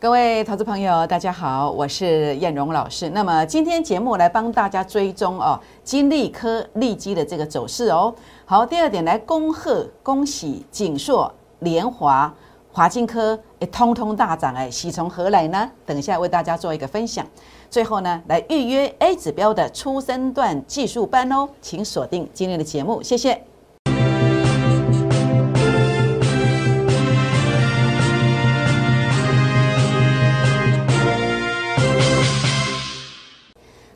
[0.00, 3.10] 各位投资朋友，大家好，我是燕荣老师。
[3.10, 8.14] 那么今天节目来帮大家追踪哦，金利科利基的这个走势哦。
[8.46, 12.34] 好，第二点来恭贺、恭喜锦硕、联华、
[12.72, 15.70] 华金科，哎，通通大涨哎，喜从何来呢？
[15.84, 17.26] 等一下为大家做一个分享。
[17.68, 23.49] 最后呢，来预约 A 指标的初升段技术班哦，请锁定今天的节目，谢谢。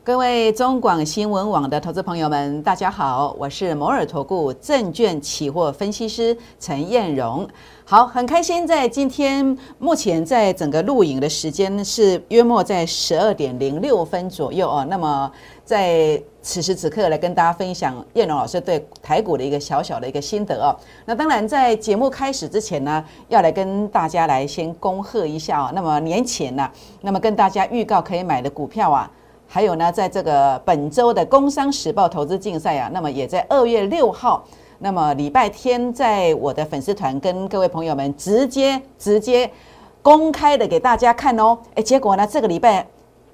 [0.05, 7.47] 各位中广新闻网的投资朋友们，大家好，我是摩尔投顾证券期货分析师陈燕荣。
[7.83, 14.85] 好，很开心在今天，目前在整个录影的时间是约莫在十二点零六分左右哦。
[14.87, 15.31] 那么
[15.63, 20.69] 在此时此刻来跟大家分享燕荣老师对台股的一个小小的一个心得哦。
[21.05, 25.71] 那当然在节目开始之前呢，要来跟大家来先恭贺一下哦。
[25.73, 26.69] 那么年前呢，
[27.01, 29.09] 那么跟大家预告可以买的股票啊。
[29.47, 34.45] 还有呢，在这个本周的《工商时报》投资竞赛啊，那么也在二月六号，
[34.79, 39.49] 那么礼拜天，在我的粉丝团跟各位朋友们直接直接
[40.01, 41.57] 公开的给大家看哦。
[41.75, 42.85] 哎，结果呢，这个礼拜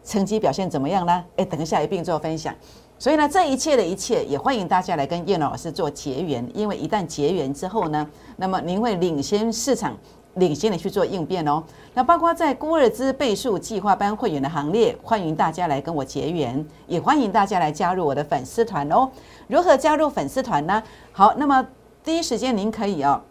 [0.04, 1.24] 成绩表现怎么样呢？
[1.38, 2.54] 哎，等一下一并做分享。
[3.00, 9.98] 所以呢，这一切的一切，也欢迎大家来跟叶老师做结缘，因为一旦结缘之后呢，那么您会领先市场。
[10.36, 11.64] 领先的去做应变哦。
[11.94, 19.10] 那包括在孤二资倍数计划班会员的行列，欢迎大家来跟我结缘，也欢迎大家来加入我的粉丝团哦。
[19.48, 20.82] 如何加入粉丝团呢？
[21.12, 21.68] 好，那么
[22.04, 23.22] 第一时间您可以哦，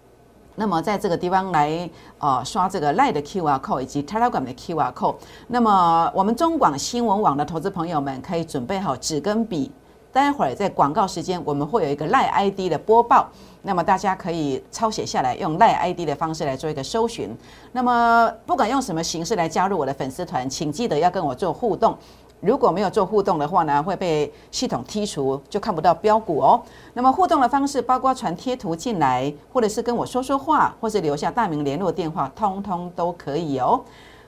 [0.56, 5.16] 那么在这个地方来呃刷这个 Line 的 QR code 以及 Telegram 的 QR code。
[5.48, 9.72] 那么我们中广新闻网的投资朋友们可以准备好纸跟笔。
[10.12, 13.28] 待会儿在广告时间，我们会有一个赖 ID 的播报，
[13.62, 17.36] 那么大家可以抄写下来，用赖 ID 的方式来做一个搜寻。
[17.72, 21.96] 那么不管用什么形式来加入我的粉丝团，请记得要跟我做互动。
[22.40, 26.60] 如果没有做互动的话呢，会被系统剔除，就看不到标股哦。
[26.94, 33.78] 那么互动的方式包括传贴图进来，或者是跟我说说话，或是留下大名联络电话，通通都可以哦。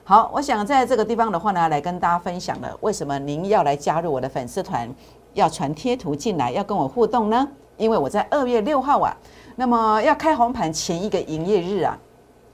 [0.03, 4.87] 好，我想在这个地方的话呢，来跟大家分享了为什么您要来加入我的粉丝团。
[5.33, 7.47] 要传贴图进来，要跟我互动呢？
[7.77, 9.15] 因为我在二月六号啊，
[9.55, 11.97] 那么要开红盘前一个营业日啊，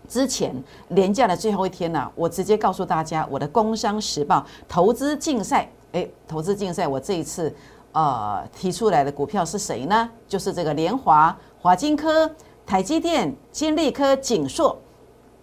[0.08, 0.56] 之前
[0.90, 7.54] 连假的最后一天呢，我直接告诉大家，我的《工商时报》投资竞赛，诶，投资竞赛，我这一次
[7.92, 10.10] 呃提出来的股票是谁呢？
[10.28, 12.30] 就是这个联华、华金科、
[12.66, 14.78] 台积电、金利科、景硕。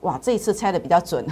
[0.03, 1.27] 哇，这一次猜的比较准，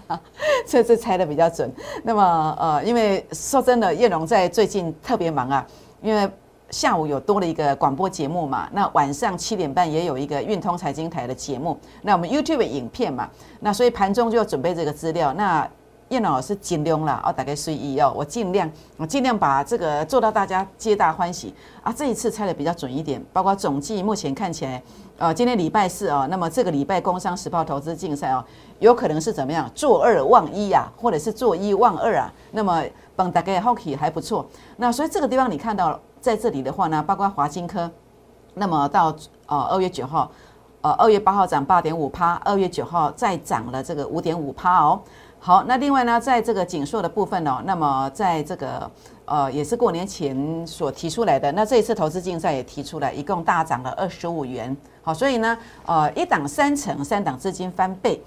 [0.66, 1.70] 这次猜的比较准。
[2.02, 5.66] 那么，呃，因为说真的，叶龙在最近特别忙啊，
[6.02, 6.28] 因为
[6.70, 13.28] 下午有多了一个广播节目嘛，那晚上七点半也有一个运通财经台的节目，那我们 YouTube 影片嘛，
[13.60, 15.32] 那所以盘中就要准备这个资料。
[15.34, 15.68] 那
[16.08, 21.52] 叶老师尽量啦，哦，大概随意哦，我尽量，我尽量把这个做到大家皆大欢喜
[21.82, 21.92] 啊。
[21.92, 24.80] 这一次猜的比较准一点，包括总计目前看起来。
[25.18, 28.44] 呃，今天礼拜四哦，那么这个礼拜工商时报投资竞赛哦，
[28.78, 32.32] 有可能是怎么样做二望一呀，或者是做一望二啊？
[32.52, 32.84] 那么
[33.16, 34.46] 帮大概 hockey 还不错。
[34.76, 37.90] 那所以这个地方你看到在这里的话呢，包括华金科，
[38.54, 39.12] 那么到
[39.46, 40.30] 呃二月九号，
[40.82, 45.00] 呃二月八号涨八点五趴，二月九号再涨了这个五点五趴哦。
[45.38, 48.90] 好，那另外呢，在这个紧缩的部分哦，那么在这个。
[49.28, 51.50] 呃，也是过年前所提出来的。
[51.50, 54.76] 那这一次投资竞赛也提出来，一共大涨了二十五元。
[55.02, 58.22] 好，所以呢，呃，一档三成，三档资金翻倍。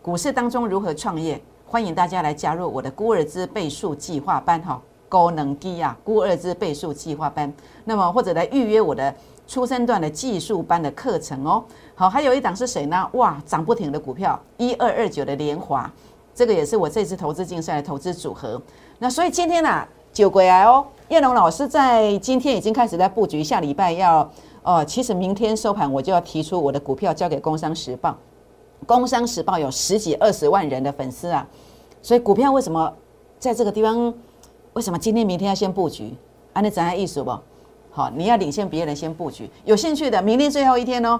[0.00, 1.42] 股市当中如何创业？
[1.66, 7.52] 欢迎大家来加入我的孤儿资倍数计划班哈，高能低啊，孤儿资倍数计划班。
[7.84, 9.12] 那么或者来预约我的
[9.48, 11.64] 初生段的技术班的课程哦。
[11.96, 13.08] 好，还有一档是谁呢？
[13.14, 15.90] 哇，涨不停的股票，一二二九的联华，
[16.34, 18.60] 这个也是我这次投资竞赛的投资组合。
[18.98, 19.86] 那所以今天呢？
[20.12, 24.30] 九鬼来哦，叶龙老师在今天已经开始在布局，下礼拜要，
[24.62, 28.10] 呃，其实明天收盘我就要提出我的股票交给《工商时报》，
[28.86, 31.44] 《工商时报》有十几二十万人的粉丝啊，
[32.00, 32.92] 所以股票为什么
[33.40, 34.14] 在这个地方？
[34.74, 36.14] 为什么今天明天要先布局？
[36.52, 37.36] 按你怎样意思不？
[37.90, 41.18] 好，你要领先别人先布局，有兴趣的明天最后一天哦，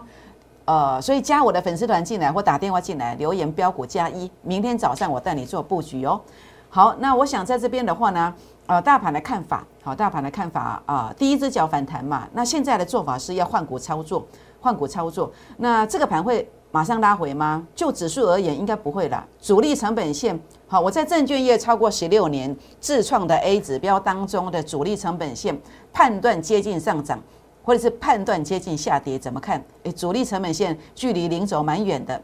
[0.64, 6.20] 呃，所以加我的粉丝团进来或打电话进来留言标股加一，明天早上我带你做布局哦。
[6.68, 8.34] 好，那我想在这边的话呢。
[8.66, 14.26] 呃，大盘的看法，好，大盘的看法啊，第一只脚反弹嘛，那现在的做法是要换股操作，
[14.58, 17.62] 换股操作，那这个盘会马上拉回吗？
[17.74, 19.22] 就指数而言，应该不会啦。
[19.38, 25.60] 主力成本线，好，我在证券业超过十六年，自创的 A 指标当中的主力成本线，
[25.92, 27.20] 判断接近上涨，
[27.64, 29.64] 或者是判断接近下跌，怎么看？
[29.84, 32.22] 诶，主力成本线距离零轴蛮远的，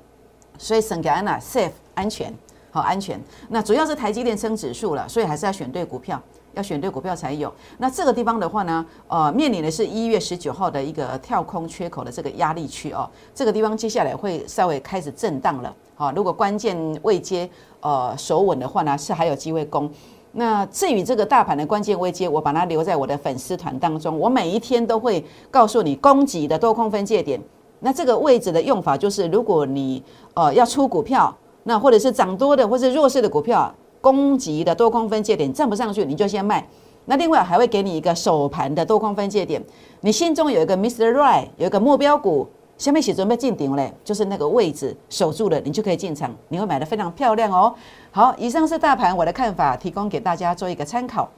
[0.59, 2.33] 所以省给安娜 safe 安全。
[2.73, 3.21] 好安全。
[3.49, 6.23] 那主要是台积电升指数了，所以还是要选对股票，
[6.55, 7.53] 要选对股票才有。
[7.79, 15.75] 那这个地方的话呢，呃，面临的是一月十九号的一个跳空缺口的这个压力区哦，这个地方接下来会稍微开始震荡了。
[15.97, 17.51] 好，如果关键位接
[17.81, 19.91] 呃守稳的话呢，是还有机会攻。
[20.33, 27.41] 那至于这个大盘的关键位阶，我把它留在我的粉丝团当中，我每一天都会告诉你攻击的多空分界点。
[27.81, 30.03] 那这个位置的用法就是，如果你
[30.35, 36.67] 呃要出股票，那或者是涨多的或是弱势的股票，攻击的多空分界点站不上去，你就先卖。
[37.07, 39.61] 那另外还会给你一个首盘的多空分界点，
[40.03, 41.11] 你心中有一个 Mr.
[41.13, 42.47] Right，有一个目标股，
[42.81, 47.75] 下面写准备进顶嘞，就是那个位置守住了，你就可以进场，你会买的非常漂亮哦。
[48.11, 51.29] 好，以上是大盘我的看法，提供给大家做一个参考。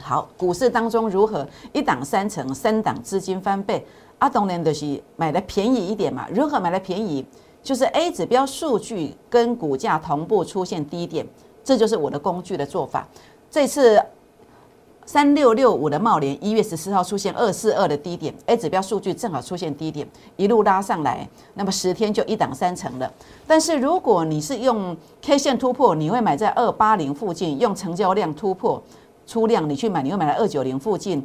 [0.00, 3.84] 好，股市当中如何一档三成，三档资金翻倍？
[4.18, 6.28] 阿东呢，就是买的便宜一点嘛。
[6.32, 7.26] 如何买的便宜？
[7.64, 11.26] 就是 A 指标数据跟股价同步出现低点，
[11.64, 13.08] 这就是我的工具的做法。
[13.50, 14.00] 这次
[15.06, 23.08] 三六六五的茂联一月十四号出现二四二的低点，A 指标数据正好出现低点，一路拉上来，那么十天就一档三成了。
[23.46, 28.82] 但是如果你是用 K 线突破，你会买在二八零附近；用成交量突破
[29.28, 31.24] 出量，你去买，你会买在二九零附近。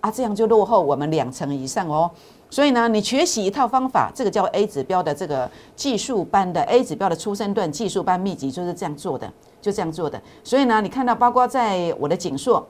[0.00, 2.10] 啊，这样就落后我们两成以上哦。
[2.48, 9.30] 所以呢，你学习一套方法，这个叫 A 指标的这个技术班的 A 指标的出生段技术班秘籍，就是这样做的，
[9.60, 10.18] 就这样做的。
[10.42, 12.66] 所以呢，你看到包括在我的锦硕，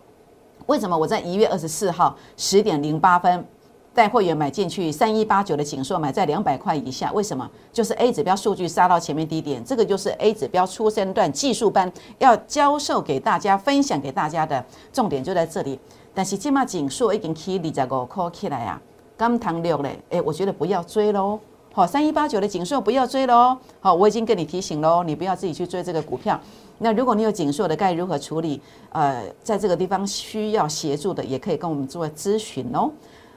[0.70, 3.44] 为什么我在一月二十四号十点零八分
[3.92, 7.10] 带会员买进去三一八九的锦硕，买在两百块以下？
[7.10, 7.50] 为什么？
[7.72, 15.76] 就是 A 指标数据杀到前面低点，这个就是 A 指标出生段技术班要教授给大家、分享给大家的重点就在这里。
[16.14, 18.80] 但是今嘛锦数已经起二十五块起来啊，
[19.16, 21.40] 刚谈六嘞，哎，我觉得不要追喽。
[21.72, 23.58] 好，三一八九的锦数不要追喽。
[23.80, 26.40] 好，我已经跟你提醒喽，你不要自己去追这个股票。
[26.82, 28.60] 那如果你有紧缩的，该如何处理？
[28.90, 32.90] 呃，在这个地方需要协助的，也可以跟我们做咨询哦。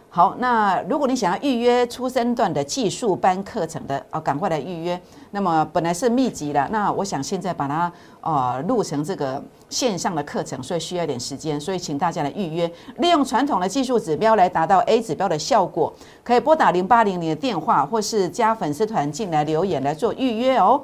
[0.10, 5.00] 好，那如果你想要预约初生段的技术班课程的哦，赶快来预约。
[5.32, 7.92] 那么本来是密集的，那我想现在把它
[8.22, 12.72] 呃录成这个线上的课程，所以需要一点时间，所以请大家来预约。
[12.98, 15.92] 利用传统的技术指标来达到 A 指标的效果，
[16.24, 20.80] 可以拨打零八零零的电话，或是加粉丝团进来留言来做预约哦。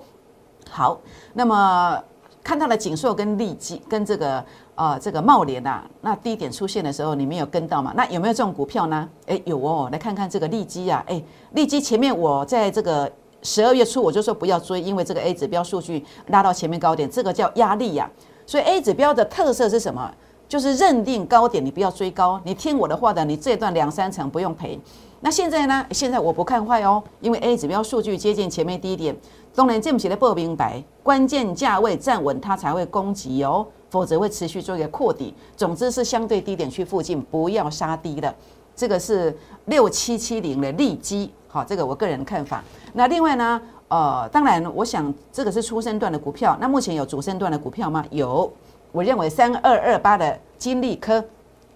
[0.72, 1.00] 好，
[1.34, 2.04] 那么
[2.44, 4.44] 看到了锦硕跟利基跟这个。
[4.82, 7.92] 呃，这个茂联呐，那低点出现的时候，你没有跟到嘛？
[7.98, 9.10] 那有没有这种股票呢？
[9.28, 11.22] 哎，有哦，来看看这个利基啊，哎，
[11.52, 18.10] 利基前面我在这个十二月初我就说不要追，因为这个 A 指标数据拉到前面高点，这个叫压力呀。
[18.46, 20.10] 所以 A 指标的特色是什么？
[20.50, 24.78] 就是认定高点，你不要追高，你听我的话的，你这段两三成不用赔。
[25.22, 25.86] 那现在呢？
[25.92, 29.16] 现在我不看坏哦，因为 A 指标数据接近前面低点，
[29.54, 33.66] 当然这么写的不明白，关键价位站稳它才会攻击哦。
[33.92, 38.34] 否则会持续做一个扩底，总之是相对低点区附近不要杀低的。
[38.76, 39.36] 这个是
[39.66, 42.64] 六七七零的利基，好，这个我个人的看法。
[42.94, 48.06] 那另外呢，呃，当然我想这个是初升段的股票，那目前有主升段的股票吗？
[48.12, 48.52] 有，
[48.92, 51.24] 我认为三二二八的金利科，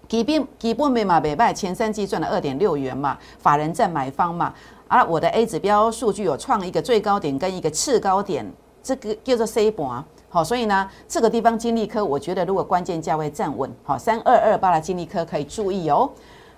[0.08, 4.52] 基本基本面嘛，北卖前三季赚了二点六元嘛，法人占买方嘛，
[4.88, 8.44] 啊我的 A 指标数据有创一个最高点跟一个次高点，
[8.82, 10.04] 这个叫做 C 盘。
[10.28, 16.10] 好，所以呢，这个地方金利科，我觉得如果关键价位站稳，好，三二二八的金利科可以注意哦。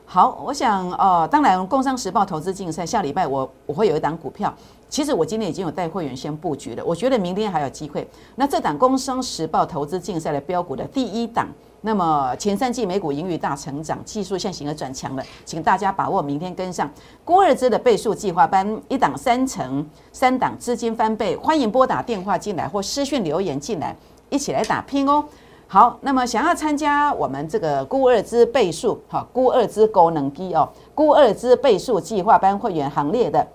[0.08, 4.54] 好，我想，呃，当然，工商时报投资竞赛下礼拜我我会有一档股票，
[4.88, 8.08] 其实我今天已经有带会员先布局了，我觉得明天还有机会。
[8.36, 11.48] 那这档工商时报投资竞赛的标股的第一档。
[11.82, 16.88] 那么前三季美股盈余大成长，技术线型而转强了，请大家把握明天跟上
[17.24, 23.94] 郭二之的倍数计划班，一档三成，三档资金翻倍，欢迎拨打电话进来或私讯留言进来，
[24.30, 25.24] 一起来打拼哦。
[25.68, 33.46] 好，那么想要参加我们这个郭二芝倍数，好，郭二芝高能机哦，郭二芝倍数计划班会员行列的。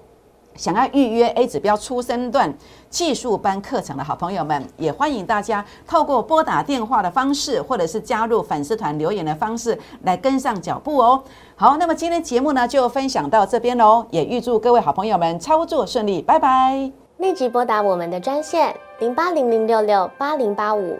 [0.58, 2.54] 想要预约 A 指标初升段
[2.90, 11.24] 技术班课程的好朋友们，也欢迎大家透过拨打电话的方式，或者是加入粉丝团留言的方式来跟上脚步哦。
[11.56, 16.92] 好，那么今天节目呢就分享到这边喽，也预祝各位好朋友们操作顺利，拜拜！
[17.20, 21.00] 立即拨打我们的专线零八零零六六八零八五